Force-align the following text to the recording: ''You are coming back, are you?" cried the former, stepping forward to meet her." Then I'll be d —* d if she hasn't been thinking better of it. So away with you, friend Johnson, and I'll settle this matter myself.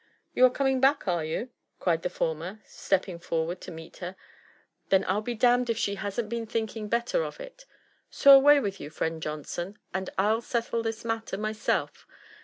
''You 0.33 0.45
are 0.45 0.49
coming 0.49 0.79
back, 0.81 1.07
are 1.07 1.23
you?" 1.23 1.51
cried 1.79 2.01
the 2.01 2.09
former, 2.09 2.59
stepping 2.65 3.19
forward 3.19 3.61
to 3.61 3.71
meet 3.71 3.97
her." 3.97 4.15
Then 4.89 5.05
I'll 5.07 5.21
be 5.21 5.35
d 5.35 5.45
—* 5.57 5.63
d 5.63 5.71
if 5.71 5.77
she 5.77 5.93
hasn't 5.93 6.27
been 6.27 6.47
thinking 6.47 6.87
better 6.89 7.21
of 7.23 7.39
it. 7.39 7.67
So 8.09 8.33
away 8.35 8.59
with 8.59 8.79
you, 8.81 8.89
friend 8.89 9.21
Johnson, 9.21 9.77
and 9.93 10.09
I'll 10.17 10.41
settle 10.41 10.81
this 10.81 11.05
matter 11.05 11.37
myself. 11.37 12.07